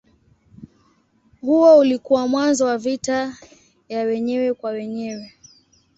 [1.41, 3.37] Huo ulikuwa mwanzo wa vita
[3.89, 5.33] ya wenyewe kwa wenyewe.